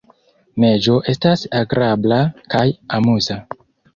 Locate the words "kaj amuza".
2.53-3.37